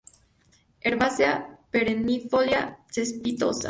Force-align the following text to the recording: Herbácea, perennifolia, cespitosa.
Herbácea, 0.79 1.59
perennifolia, 1.69 2.79
cespitosa. 2.89 3.59